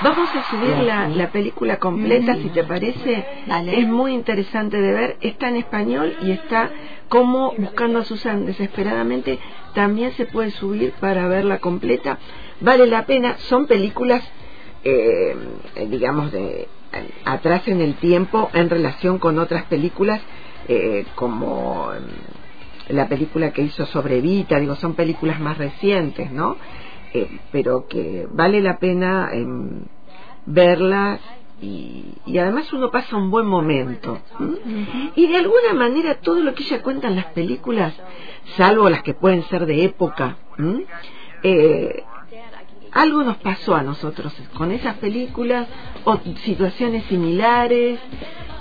Vamos 0.01 0.29
a 0.33 0.50
subir 0.50 0.77
la, 0.77 1.09
la 1.09 1.29
película 1.29 1.77
completa, 1.77 2.35
si 2.35 2.50
te 2.50 2.63
parece. 2.63 3.25
Dale. 3.47 3.79
Es 3.81 3.88
muy 3.88 4.13
interesante 4.13 4.79
de 4.79 4.93
ver. 4.93 5.17
Está 5.19 5.50
en 5.50 5.57
español 5.57 6.15
y 6.21 6.31
está 6.31 6.69
como 7.09 7.53
Buscando 7.57 8.00
a 8.00 8.05
Susan 8.05 8.45
desesperadamente. 8.45 9.39
También 9.73 10.13
se 10.13 10.25
puede 10.25 10.51
subir 10.51 10.93
para 11.01 11.27
verla 11.27 11.59
completa. 11.59 12.19
Vale 12.62 12.88
la 12.88 13.05
pena. 13.05 13.35
Son 13.50 13.65
películas, 13.65 14.23
eh, 14.85 15.35
digamos, 15.89 16.31
de 16.31 16.69
atrás 17.25 17.67
en 17.67 17.81
el 17.81 17.95
tiempo 17.95 18.50
en 18.53 18.69
relación 18.69 19.19
con 19.19 19.38
otras 19.38 19.65
películas 19.65 20.21
eh, 20.69 21.05
como 21.15 21.91
la 22.90 23.08
película 23.08 23.52
que 23.52 23.62
hizo 23.62 23.86
sobre 23.88 24.22
Vita, 24.22 24.60
digo, 24.60 24.75
son 24.75 24.94
películas 24.94 25.40
más 25.40 25.58
recientes, 25.58 26.32
¿no? 26.32 26.58
Eh, 27.13 27.40
pero 27.52 27.88
que 27.88 28.28
vale 28.32 28.62
la 28.62 28.80
pena 28.80 29.30
eh, 29.34 29.46
verlas 30.46 31.20
y, 31.62 32.16
y, 32.25 32.38
además 32.40 32.74
uno 32.74 32.92
pasa 32.92 33.16
un 33.16 33.32
buen 33.32 33.46
momento. 33.46 34.20
Y 35.16 35.28
de 35.28 35.38
alguna 35.38 35.74
manera 35.74 36.16
todo 36.16 36.42
lo 36.42 36.54
que 36.54 36.63
ella 36.63 36.82
cuenta 36.82 37.08
en 37.08 37.16
las 37.16 37.28
películas, 37.28 37.94
salvo 38.58 38.89
las 38.89 39.04
que 39.04 39.13
pueden 39.13 39.43
ser 39.43 39.65
de 39.65 39.86
época, 39.86 40.38
eh, 41.43 42.04
algo 42.91 43.24
nos 43.24 43.38
pasó 43.38 43.76
a 43.76 43.84
nosotros 43.84 44.34
con 44.56 44.72
esas 44.72 44.98
películas 44.98 45.67
o 46.04 46.17
situaciones 46.43 47.06
similares. 47.06 48.00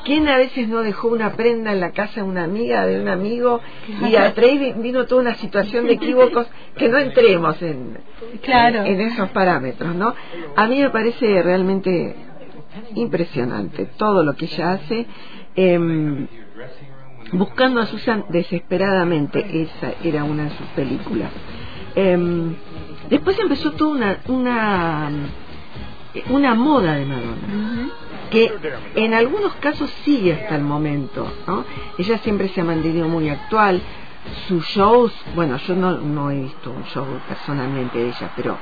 ¿Quién 0.05 0.29
a 0.29 0.37
veces 0.37 0.69
no 0.69 0.83
dejó 0.83 1.09
una 1.09 1.33
prenda 1.35 1.73
en 1.73 1.81
la 1.81 1.93
casa 1.93 2.17
de 2.17 2.23
una 2.23 2.45
amiga, 2.45 2.87
de 2.87 3.01
un 3.01 3.09
amigo, 3.09 3.61
y 4.09 4.17
a 4.17 4.35
través 4.35 4.81
vino 4.81 5.07
toda 5.07 5.23
una 5.23 5.35
situación 5.37 5.87
de 5.87 5.95
equívocos 5.95 6.47
que 6.77 6.89
no 6.89 6.99
entremos 6.99 7.61
en, 7.63 7.99
claro. 8.43 8.81
en, 8.81 9.01
en, 9.01 9.01
esos 9.03 9.29
parámetros, 9.31 9.95
¿no? 9.95 10.15
A 10.57 10.67
mí 10.67 10.81
me 10.81 10.91
parece 10.91 11.43
realmente 11.43 12.17
impresionante 12.95 13.87
todo 13.97 14.25
lo 14.25 14.35
que 14.35 14.47
ella 14.47 14.73
hace. 14.73 15.07
Eh, 15.55 16.27
buscando 17.33 17.81
a 17.81 17.87
Susan 17.87 18.25
desesperadamente, 18.29 19.63
esa 19.63 19.95
era 20.03 20.25
una 20.25 20.45
de 20.45 20.51
sus 20.51 20.67
películas. 20.69 21.31
Eh, 21.95 22.19
después 23.09 23.39
empezó 23.39 23.73
toda 23.73 23.93
una, 23.93 24.19
una, 24.29 25.11
una 26.31 26.55
moda 26.55 26.95
de 26.97 27.05
Madonna. 27.07 27.47
Uh 27.47 27.87
-huh 27.89 28.02
que 28.33 28.51
en 28.95 29.13
algunos 29.13 29.55
casos 29.57 29.91
sigue 30.05 30.33
hasta 30.33 30.57
el 30.57 30.63
momento, 30.63 31.31
¿no? 31.47 31.65
Ella 31.99 32.19
siempre 32.19 32.49
se 32.49 32.63
ha 32.63 32.65
mantenido 32.65 33.07
muy 33.07 33.29
actual, 33.29 33.81
sus 34.49 34.65
shows, 34.69 35.13
bueno, 35.35 35.59
yo 35.59 35.77
no, 35.77 35.99
no 35.99 36.31
he 36.31 36.41
visto 36.41 36.71
un 36.71 36.85
show 36.85 37.05
personalmente 37.29 37.99
de 37.99 38.09
ella, 38.09 38.33
pero 38.35 38.57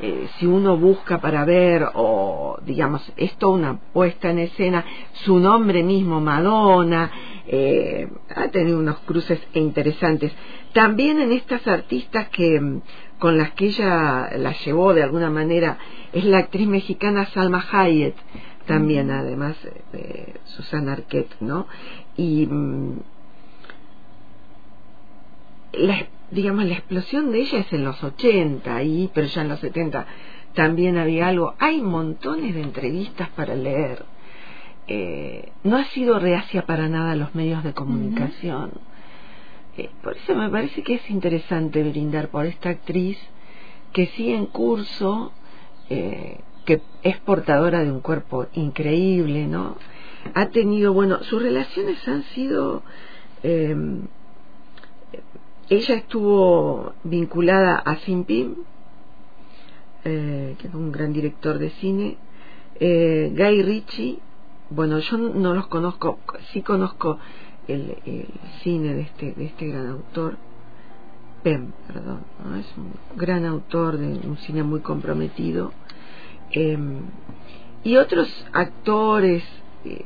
eh, 0.00 0.28
si 0.36 0.46
uno 0.46 0.76
busca 0.76 1.20
para 1.20 1.44
ver, 1.44 1.86
o 1.94 2.58
digamos, 2.64 3.12
es 3.16 3.36
toda 3.36 3.54
una 3.54 3.78
puesta 3.92 4.30
en 4.30 4.40
escena, 4.40 4.84
su 5.12 5.38
nombre 5.38 5.84
mismo, 5.84 6.20
Madonna, 6.20 7.10
eh, 7.46 8.08
ha 8.34 8.48
tenido 8.48 8.78
unos 8.78 8.98
cruces 9.00 9.40
interesantes. 9.54 10.32
También 10.72 11.20
en 11.20 11.30
estas 11.30 11.66
artistas 11.68 12.28
que 12.30 12.80
con 13.22 13.38
las 13.38 13.52
que 13.52 13.66
ella 13.66 14.30
la 14.36 14.52
llevó 14.64 14.92
de 14.94 15.04
alguna 15.04 15.30
manera, 15.30 15.78
es 16.12 16.24
la 16.24 16.38
actriz 16.38 16.66
mexicana 16.66 17.26
Salma 17.26 17.64
Hayek, 17.70 18.16
también 18.66 19.10
además 19.10 19.56
de 19.92 20.34
Susana 20.44 20.92
Arquette, 20.92 21.36
¿no? 21.40 21.66
Y 22.16 22.46
mmm, 22.46 23.00
la, 25.72 26.06
digamos 26.30 26.64
la 26.64 26.74
explosión 26.74 27.32
de 27.32 27.40
ella 27.40 27.58
es 27.60 27.72
en 27.72 27.84
los 27.84 28.02
80 28.02 28.82
y 28.82 29.10
pero 29.12 29.26
ya 29.26 29.42
en 29.42 29.48
los 29.48 29.60
70 29.60 30.06
también 30.54 30.98
había 30.98 31.28
algo. 31.28 31.54
Hay 31.58 31.80
montones 31.80 32.54
de 32.54 32.62
entrevistas 32.62 33.28
para 33.30 33.54
leer. 33.54 34.04
Eh, 34.88 35.52
no 35.64 35.76
ha 35.78 35.84
sido 35.86 36.18
reacia 36.18 36.66
para 36.66 36.88
nada 36.88 37.12
a 37.12 37.16
los 37.16 37.34
medios 37.34 37.62
de 37.64 37.72
comunicación. 37.72 38.70
Uh 38.70 39.78
-huh. 39.78 39.84
eh, 39.84 39.90
por 40.02 40.16
eso 40.16 40.34
me 40.34 40.50
parece 40.50 40.82
que 40.82 40.94
es 40.94 41.10
interesante 41.10 41.82
brindar 41.82 42.28
por 42.28 42.46
esta 42.46 42.70
actriz 42.70 43.18
que 43.92 44.06
sigue 44.08 44.36
en 44.36 44.46
curso. 44.46 45.32
Eh, 45.88 46.38
que 46.64 46.82
es 47.02 47.18
portadora 47.18 47.84
de 47.84 47.90
un 47.90 48.00
cuerpo 48.00 48.46
increíble, 48.54 49.46
¿no? 49.46 49.76
Ha 50.34 50.46
tenido, 50.50 50.92
bueno, 50.92 51.22
sus 51.24 51.42
relaciones 51.42 52.06
han 52.06 52.22
sido... 52.34 52.82
Eh, 53.42 53.74
ella 55.68 55.94
estuvo 55.94 56.92
vinculada 57.02 57.76
a 57.76 57.96
Sin 57.96 58.24
Pim, 58.24 58.56
eh, 60.04 60.56
que 60.58 60.68
es 60.68 60.74
un 60.74 60.92
gran 60.92 61.12
director 61.12 61.58
de 61.58 61.70
cine, 61.70 62.18
eh, 62.78 63.32
Guy 63.34 63.62
Ritchie, 63.62 64.18
bueno, 64.70 64.98
yo 64.98 65.16
no 65.16 65.54
los 65.54 65.68
conozco, 65.68 66.18
sí 66.52 66.62
conozco 66.62 67.18
el, 67.68 67.96
cine 68.62 68.94
de 68.94 69.00
este, 69.02 69.32
de 69.32 69.44
este 69.46 69.68
gran 69.68 69.86
autor, 69.86 70.36
Pem, 71.42 71.72
perdón, 71.86 72.20
es 72.60 72.66
un 72.76 72.92
gran 73.16 73.44
autor 73.44 73.96
de 73.96 74.28
un 74.28 74.36
cine 74.38 74.62
muy 74.62 74.80
comprometido, 74.80 75.72
eh, 76.52 76.78
y 77.84 77.96
otros 77.96 78.28
actores 78.52 79.42
eh, 79.84 80.04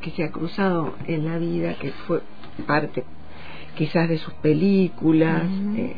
que 0.00 0.10
se 0.10 0.24
ha 0.24 0.30
cruzado 0.30 0.94
en 1.06 1.24
la 1.24 1.38
vida 1.38 1.74
que 1.74 1.92
fue 1.92 2.20
parte 2.66 3.04
quizás 3.76 4.08
de 4.08 4.18
sus 4.18 4.34
películas 4.34 5.44
uh 5.44 5.46
-huh. 5.46 5.78
eh, 5.78 5.96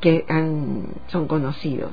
que 0.00 0.24
han, 0.28 0.86
son 1.08 1.26
conocidos 1.26 1.92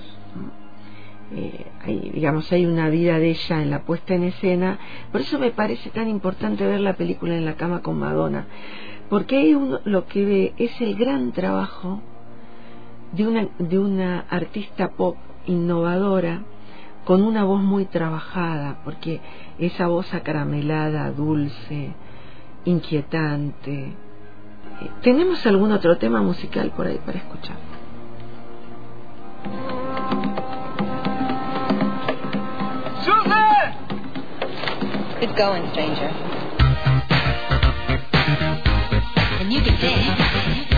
eh, 1.35 1.65
hay, 1.83 2.11
digamos 2.13 2.51
hay 2.51 2.65
una 2.65 2.89
vida 2.89 3.19
de 3.19 3.31
ella 3.31 3.61
en 3.61 3.69
la 3.69 3.83
puesta 3.83 4.13
en 4.13 4.23
escena 4.23 4.77
por 5.11 5.21
eso 5.21 5.39
me 5.39 5.51
parece 5.51 5.89
tan 5.89 6.07
importante 6.07 6.65
ver 6.65 6.79
la 6.79 6.93
película 6.95 7.35
en 7.35 7.45
la 7.45 7.55
cama 7.55 7.81
con 7.81 7.99
Madonna 7.99 8.45
porque 9.09 9.37
hay 9.37 9.53
uno, 9.53 9.79
lo 9.83 10.05
que 10.05 10.25
ve 10.25 10.53
es 10.57 10.79
el 10.79 10.95
gran 10.95 11.31
trabajo 11.33 12.01
de 13.11 13.27
una, 13.27 13.47
de 13.59 13.79
una 13.79 14.21
artista 14.29 14.91
pop 14.91 15.17
innovadora 15.45 16.43
con 17.05 17.23
una 17.23 17.43
voz 17.43 17.61
muy 17.61 17.85
trabajada, 17.85 18.77
porque 18.83 19.19
esa 19.59 19.87
voz 19.87 20.13
acaramelada, 20.13 21.11
dulce, 21.11 21.93
inquietante. 22.65 23.73
Eh, 23.83 24.89
¿Tenemos 25.01 25.45
algún 25.45 25.71
otro 25.71 25.97
tema 25.97 26.21
musical 26.21 26.71
por 26.71 26.87
ahí 26.87 26.99
para 27.05 27.19
escuchar? 27.19 27.57
Susan! 33.03 33.73
Good 35.19 35.37
going, 35.37 35.69
stranger. 35.71 36.33
could 39.63 39.79
dance 39.79 40.72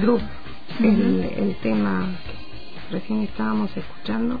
Group, 0.00 0.20
el, 0.80 1.24
el 1.36 1.56
tema 1.62 2.06
que 2.88 2.98
recién 2.98 3.22
estábamos 3.22 3.76
escuchando. 3.76 4.40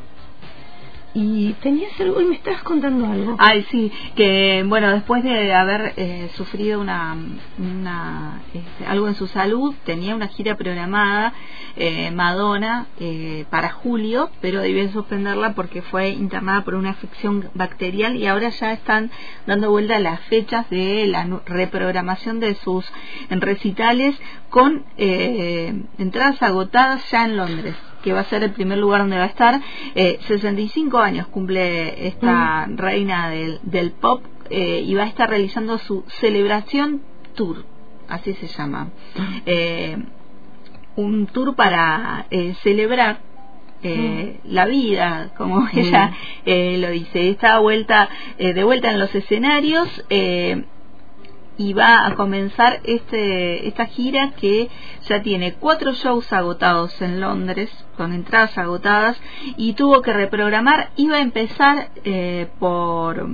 Y 1.18 1.54
tenías 1.62 1.98
algo, 1.98 2.20
y 2.20 2.26
me 2.26 2.34
estabas 2.34 2.62
contando 2.62 3.06
algo. 3.06 3.36
Ay, 3.38 3.64
sí, 3.70 3.90
que 4.16 4.62
bueno, 4.68 4.92
después 4.92 5.24
de 5.24 5.54
haber 5.54 5.94
eh, 5.96 6.28
sufrido 6.34 6.78
una, 6.78 7.16
una 7.58 8.42
este, 8.52 8.84
algo 8.84 9.08
en 9.08 9.14
su 9.14 9.26
salud, 9.26 9.74
tenía 9.86 10.14
una 10.14 10.28
gira 10.28 10.56
programada, 10.56 11.32
eh, 11.76 12.10
Madonna, 12.10 12.88
eh, 13.00 13.46
para 13.48 13.70
julio, 13.70 14.28
pero 14.42 14.60
debió 14.60 14.86
suspenderla 14.90 15.54
porque 15.54 15.80
fue 15.80 16.10
internada 16.10 16.64
por 16.64 16.74
una 16.74 16.90
afección 16.90 17.48
bacterial 17.54 18.16
y 18.16 18.26
ahora 18.26 18.50
ya 18.50 18.74
están 18.74 19.10
dando 19.46 19.70
vuelta 19.70 19.98
las 19.98 20.20
fechas 20.20 20.68
de 20.68 21.06
la 21.06 21.26
reprogramación 21.46 22.40
de 22.40 22.56
sus 22.56 22.84
recitales 23.30 24.14
con 24.50 24.84
eh, 24.98 25.82
entradas 25.96 26.42
agotadas 26.42 27.10
ya 27.10 27.24
en 27.24 27.38
Londres 27.38 27.74
que 28.06 28.12
va 28.12 28.20
a 28.20 28.24
ser 28.26 28.44
el 28.44 28.52
primer 28.52 28.78
lugar 28.78 29.00
donde 29.00 29.16
va 29.18 29.24
a 29.24 29.26
estar. 29.26 29.60
Eh, 29.96 30.20
65 30.28 30.96
años 30.98 31.26
cumple 31.26 32.06
esta 32.06 32.64
reina 32.68 33.30
del, 33.30 33.58
del 33.64 33.90
pop 33.90 34.22
eh, 34.48 34.84
y 34.86 34.94
va 34.94 35.02
a 35.02 35.06
estar 35.08 35.28
realizando 35.28 35.76
su 35.78 36.04
celebración 36.20 37.02
tour, 37.34 37.64
así 38.08 38.32
se 38.34 38.46
llama. 38.46 38.90
Eh, 39.44 39.96
un 40.94 41.26
tour 41.26 41.56
para 41.56 42.26
eh, 42.30 42.54
celebrar 42.62 43.18
eh, 43.82 44.38
la 44.44 44.66
vida, 44.66 45.32
como 45.36 45.66
ella 45.72 46.12
eh, 46.44 46.78
lo 46.78 46.90
dice. 46.90 47.28
Está 47.28 47.58
vuelta, 47.58 48.08
eh, 48.38 48.52
de 48.54 48.62
vuelta 48.62 48.92
en 48.92 49.00
los 49.00 49.12
escenarios. 49.16 49.88
Y 51.58 51.72
va 51.72 52.06
a 52.06 52.14
comenzar 52.14 52.80
este 52.84 53.66
esta 53.66 53.86
gira 53.86 54.32
que 54.38 54.68
ya 55.08 55.22
tiene 55.22 55.54
cuatro 55.54 55.92
shows 55.92 56.32
agotados 56.32 57.00
en 57.00 57.20
Londres 57.20 57.70
con 57.96 58.12
entradas 58.12 58.58
agotadas 58.58 59.18
y 59.56 59.72
tuvo 59.72 60.02
que 60.02 60.12
reprogramar. 60.12 60.90
Iba 60.96 61.16
a 61.16 61.20
empezar 61.20 61.88
eh, 62.04 62.48
por 62.58 63.26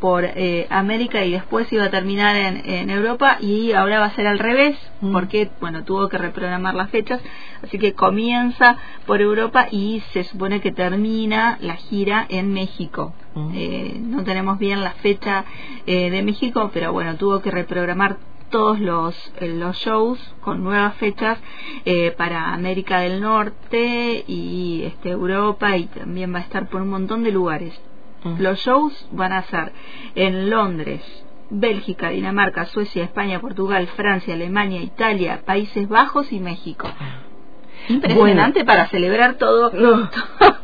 por 0.00 0.24
eh, 0.24 0.66
América 0.70 1.24
y 1.24 1.32
después 1.32 1.72
iba 1.72 1.84
a 1.84 1.90
terminar 1.90 2.36
en, 2.36 2.62
en 2.68 2.90
Europa 2.90 3.38
y 3.40 3.72
ahora 3.72 3.98
va 4.00 4.06
a 4.06 4.14
ser 4.14 4.26
al 4.26 4.38
revés 4.38 4.76
Mm. 5.00 5.12
porque 5.12 5.48
bueno 5.60 5.84
tuvo 5.84 6.08
que 6.08 6.18
reprogramar 6.18 6.74
las 6.74 6.90
fechas 6.90 7.20
así 7.62 7.78
que 7.78 7.92
comienza 7.94 8.76
por 9.06 9.20
Europa 9.20 9.68
y 9.70 10.00
se 10.12 10.24
supone 10.24 10.60
que 10.60 10.72
termina 10.72 11.56
la 11.60 11.76
gira 11.76 12.26
en 12.28 12.52
México 12.52 13.14
Mm. 13.34 13.50
Eh, 13.54 14.00
no 14.02 14.24
tenemos 14.24 14.58
bien 14.58 14.82
la 14.82 14.92
fecha 14.92 15.44
eh, 15.86 16.10
de 16.10 16.22
México 16.22 16.70
pero 16.74 16.92
bueno 16.92 17.14
tuvo 17.16 17.40
que 17.40 17.50
reprogramar 17.52 18.16
todos 18.50 18.80
los, 18.80 19.14
eh, 19.40 19.48
los 19.48 19.76
shows 19.76 20.18
con 20.40 20.64
nuevas 20.64 20.94
fechas 20.96 21.38
eh, 21.84 22.12
para 22.16 22.54
América 22.54 23.00
del 23.00 23.20
Norte 23.20 24.24
y 24.26 24.82
este 24.86 25.10
Europa 25.10 25.76
y 25.76 25.84
también 25.86 26.32
va 26.34 26.38
a 26.38 26.42
estar 26.42 26.68
por 26.68 26.80
un 26.82 26.88
montón 26.88 27.22
de 27.22 27.30
lugares 27.30 27.78
Mm. 28.24 28.40
los 28.40 28.58
shows 28.58 29.08
van 29.12 29.32
a 29.32 29.42
ser 29.42 29.72
en 30.14 30.50
Londres, 30.50 31.00
Bélgica, 31.50 32.10
Dinamarca, 32.10 32.66
Suecia, 32.66 33.04
España, 33.04 33.40
Portugal, 33.40 33.86
Francia, 33.96 34.34
Alemania, 34.34 34.82
Italia, 34.82 35.42
Países 35.44 35.88
Bajos 35.88 36.32
y 36.32 36.40
México. 36.40 36.88
Impresionante 37.88 38.64
para 38.64 38.86
celebrar 38.88 39.34
todo. 39.34 39.70
No, 39.74 40.10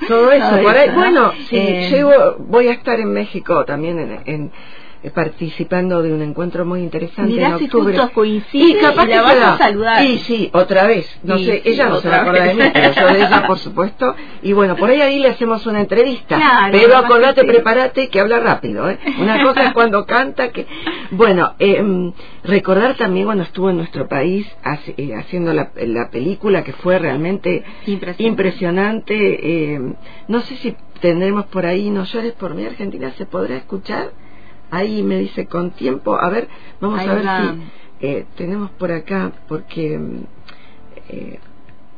todo 0.09 0.31
eso. 0.33 0.47
ahí- 0.69 0.89
¿no? 0.89 0.95
bueno, 0.95 1.33
sí, 1.49 1.57
Eh, 1.57 1.89
llego, 1.91 2.37
voy 2.41 2.69
a 2.69 2.73
estar 2.73 2.99
en 3.01 3.13
México 3.13 3.65
también 3.65 3.99
en, 3.99 4.23
en, 4.27 4.53
participando 5.11 6.03
de 6.03 6.13
un 6.13 6.23
encuentro 6.23 6.65
muy 6.65 6.81
interesante 6.81 7.33
Mirá 7.33 7.49
en 7.51 7.59
si 7.59 7.65
octubre. 7.65 7.99
coincide 8.15 8.65
y 8.65 8.75
capaz 8.75 9.07
la 9.07 9.13
que 9.15 9.21
vas 9.21 9.37
a 9.37 9.59
saludar. 9.59 10.05
Y 10.05 10.19
sí, 10.19 10.51
otra 10.53 10.87
vez. 10.87 11.09
No 11.23 11.37
Y 11.37 11.45
sé, 11.45 11.63
sí, 11.63 11.71
ella 11.71 11.89
no 11.89 11.97
se 12.01 12.09
va 12.09 12.17
a 12.17 12.21
acordar 12.23 12.49
de 12.49 12.55
mí, 12.55 12.71
pero 12.73 12.93
yo 12.95 13.07
de 13.15 13.19
ella, 13.19 13.47
por 13.47 13.59
supuesto. 13.59 14.15
Y 14.43 14.53
bueno, 14.53 14.77
por 14.77 14.91
ahí 14.91 15.01
ahí 15.01 15.19
le 15.21 15.29
hacemos 15.29 15.67
una 15.67 15.81
entrevista. 15.81 16.37
Claro, 16.37 16.69
pero 16.73 16.97
acordate, 16.97 17.41
sí. 17.43 17.47
prepárate, 17.47 18.09
que 18.09 18.21
habla 18.21 18.41
rápido. 18.41 18.89
¿eh? 18.91 18.99
Una 19.19 19.43
cosa 19.43 19.65
es 19.67 19.73
cuando 19.73 20.07
canta, 20.07 20.51
que... 20.51 20.67
Bueno, 21.11 21.55
eh, 21.59 22.13
recordar 22.45 22.95
también 22.97 23.27
cuando 23.27 23.45
estuvo 23.45 23.71
en 23.71 23.77
nuestro 23.77 24.09
país 24.09 24.47
hace- 24.63 24.95
eh, 24.97 25.15
haciendo 25.15 25.53
la, 25.53 25.71
la 25.77 26.11
película, 26.11 26.65
que 26.65 26.73
fue 26.73 26.99
realmente 26.99 27.63
Impresionante. 27.87 28.23
impresionante. 28.23 29.75
eh, 29.75 29.81
no 30.29 30.41
sé 30.41 30.57
si 30.57 30.77
tendremos 31.01 31.47
por 31.47 31.67
ahí 31.67 31.91
No 31.91 32.05
llores 32.05 32.33
por 32.33 32.55
mí, 32.55 32.65
Argentina, 32.65 33.11
¿se 33.17 33.27
podrá 33.27 33.57
escuchar? 33.57 34.11
Ahí 34.75 35.03
me 35.03 35.19
dice 35.19 35.47
con 35.47 35.71
tiempo. 35.73 36.17
A 36.17 36.31
ver, 36.31 36.49
vamos 36.81 36.99
Ahí 37.01 37.09
a 37.09 37.15
ver 37.15 37.25
va. 37.27 37.57
si 38.01 38.07
eh, 38.07 38.27
tenemos 38.37 38.71
por 38.73 38.91
acá, 38.93 39.33
porque 39.49 39.99
eh, 41.09 41.39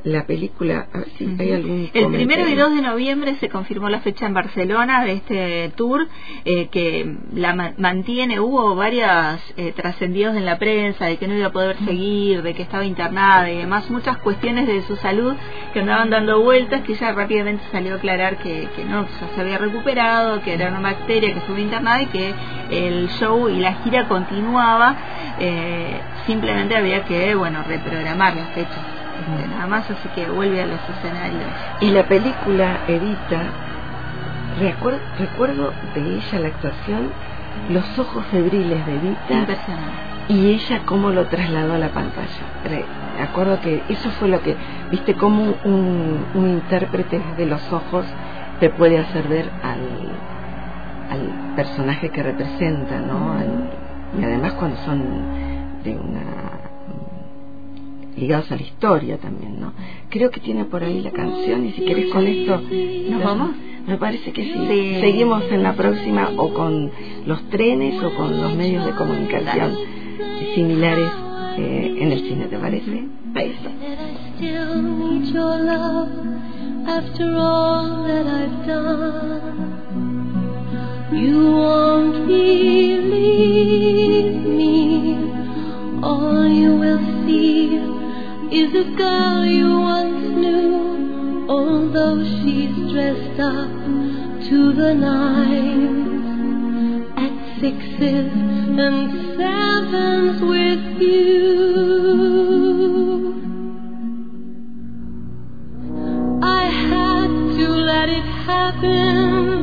la 0.07 0.25
película, 0.25 0.87
a 0.93 0.99
ver 0.99 1.09
si 1.19 1.25
hay 1.39 1.53
algún. 1.53 1.91
El 1.93 2.05
primero 2.17 2.49
y 2.49 2.55
2 2.55 2.75
de 2.77 2.83
noviembre 2.83 3.35
se 3.41 3.49
confirmó 3.49 3.89
la 3.89 4.01
fecha 4.01 4.27
en 4.27 4.35
Barcelona 4.35 5.05
de 5.05 5.13
este 5.13 5.73
tour 5.77 6.07
eh, 6.45 6.69
que 6.69 7.17
la 7.35 7.55
ma- 7.55 7.73
mantiene. 7.77 8.39
Hubo 8.41 8.75
varias 8.77 9.41
eh, 9.57 9.73
trascendidos 9.75 10.37
en 10.37 10.45
la 10.45 10.59
prensa 10.59 11.07
de 11.07 11.17
que 11.17 11.27
no 11.29 11.35
iba 11.35 11.49
a 11.49 11.53
poder 11.53 11.77
seguir, 11.85 12.43
de 12.43 12.55
que 12.55 12.63
estaba 12.63 12.85
internada 12.85 13.51
y 13.51 13.59
demás, 13.59 13.91
muchas 13.91 14.19
cuestiones 14.19 14.67
de 14.67 14.83
su 14.83 14.97
salud 14.97 15.35
que 15.73 15.81
andaban 15.81 16.09
dando 16.11 16.41
vueltas, 16.41 16.83
que 16.83 16.93
ella 16.93 17.13
rápidamente 17.13 17.65
salió 17.73 17.95
a 17.95 17.97
aclarar 17.97 18.37
que, 18.39 18.69
que 18.77 18.85
no, 18.85 19.07
ya 19.07 19.29
se 19.35 19.41
había 19.41 19.59
recuperado, 19.59 20.41
que 20.43 20.55
era 20.55 20.69
una 20.69 20.81
bacteria 20.81 21.33
que 21.33 21.39
estuvo 21.41 21.59
internada 21.59 22.03
y 22.03 22.07
que 22.07 22.33
el 22.71 23.09
show 23.19 23.49
y 23.49 23.59
la 23.59 23.73
gira 23.83 24.07
continuaba. 24.09 24.97
eh, 25.41 26.01
simplemente 26.27 26.77
había 26.77 27.05
que, 27.05 27.35
bueno, 27.35 27.63
reprogramar 27.67 28.35
las 28.37 28.49
fechas. 28.51 28.79
Nada 29.49 29.67
más, 29.67 29.91
así 29.91 30.09
que 30.15 30.29
vuelve 30.29 30.63
a 30.63 30.67
los 30.67 30.81
escenarios. 30.89 31.51
Y 31.81 31.91
la 31.91 32.05
película 32.05 32.79
Evita, 32.89 33.43
recuerdo, 34.61 35.01
recuerdo 35.19 35.73
de 35.95 36.17
ella 36.17 36.39
la 36.41 36.49
actuación, 36.49 37.11
los 37.71 37.99
ojos 37.99 38.25
febriles 38.27 38.85
de 38.87 38.95
Evita 38.97 39.35
Impresionante. 39.35 39.93
y 40.29 40.49
ella 40.55 40.83
cómo 40.85 41.11
lo 41.11 41.27
trasladó 41.27 41.75
a 41.75 41.79
la 41.79 41.89
pantalla. 41.91 42.29
Re- 42.65 42.85
Me 43.17 43.23
acuerdo 43.23 43.61
que 43.61 43.83
eso 43.89 44.11
fue 44.13 44.29
lo 44.29 44.43
que, 44.43 44.57
viste, 44.91 45.15
cómo 45.15 45.55
un, 45.65 46.27
un 46.35 46.49
intérprete 46.51 47.21
de 47.39 47.47
los 47.47 47.73
ojos 47.73 48.05
te 48.61 48.69
puede 48.71 48.99
hacer 48.99 49.27
ver 49.29 49.51
al, 49.63 49.81
al 51.11 51.55
personaje 51.57 52.11
que 52.11 52.23
representa, 52.23 53.01
¿no? 53.01 53.33
Al- 53.33 53.71
y 54.19 54.23
además 54.25 54.53
cuando 54.55 54.77
son 54.79 55.83
de 55.83 55.95
una 55.97 56.21
ligados 58.17 58.51
a 58.51 58.57
la 58.57 58.63
historia 58.63 59.19
también, 59.19 59.61
¿no? 59.61 59.73
Creo 60.11 60.31
que 60.31 60.41
tiene 60.41 60.65
por 60.65 60.83
ahí 60.83 61.01
la 61.03 61.11
canción 61.11 61.67
y 61.67 61.73
si 61.73 61.83
querés 61.83 62.13
con 62.13 62.27
esto 62.27 62.61
¿Nos 63.11 63.23
vamos? 63.23 63.51
Me 63.87 63.99
parece 63.99 64.33
que 64.33 64.43
sí. 64.43 64.53
Sí. 64.69 65.01
Seguimos 65.01 65.45
en 65.51 65.63
la 65.63 65.75
próxima 65.75 66.31
o 66.37 66.53
con 66.53 66.91
los 67.25 67.41
trenes 67.51 68.03
o 68.03 68.15
con 68.17 68.41
los 68.41 68.55
medios 68.57 68.85
de 68.85 68.93
comunicación 68.93 69.77
similares 70.55 71.11
eh, 71.59 71.97
en 72.01 72.13
el 72.13 72.21
cine, 72.21 72.47
¿te 72.47 72.59
parece? 72.59 73.07
Beso. 73.33 73.71
still 74.37 74.83
need 74.83 75.33
your 75.33 75.57
love 75.59 76.09
after 76.87 77.37
all 77.39 78.05
that 78.07 78.27
I've 78.27 78.67
done. 78.67 79.83
You 81.13 81.53
won't 81.53 82.27
believe 82.27 83.05
me. 84.45 85.17
All 86.03 86.47
you 86.49 86.77
will 86.77 86.99
see 87.27 87.96
is 88.53 88.75
a 88.75 88.85
girl 88.97 89.45
you 89.45 89.81
once 89.81 90.29
knew, 90.37 91.47
although 91.49 92.23
she's 92.23 92.93
dressed 92.93 93.41
up 93.41 93.71
to 94.49 94.73
the 94.73 94.95
nines 94.95 96.27
at 97.17 97.61
sixes 97.61 98.33
and 98.79 99.37
sevens 99.37 100.41
with 100.43 101.03
you. 101.03 102.27
I 106.43 106.65
had 106.67 107.29
to 107.59 107.69
let 107.69 108.09
it 108.09 108.25
happen. 108.25 109.56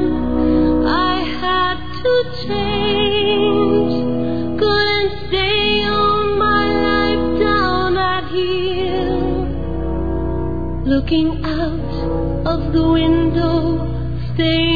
Looking 11.04 11.44
out 11.44 12.48
of 12.48 12.72
the 12.72 12.88
window, 12.88 14.24
staying 14.34 14.73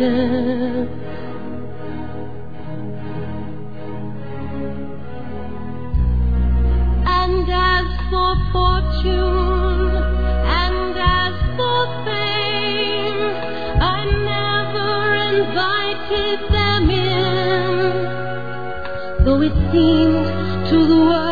your. 0.00 0.88
And 7.06 7.48
as 7.50 7.86
for 8.10 8.34
fortune, 8.52 9.94
and 10.62 10.96
as 10.98 11.34
for 11.56 11.86
fame, 12.04 13.32
I 13.80 14.04
never 14.30 14.94
invited 15.38 16.38
them 16.52 16.90
in. 16.90 17.92
Though 19.24 19.42
it 19.42 19.54
seemed 19.72 20.26
to 20.70 20.76
the 20.86 20.96
world 20.96 21.23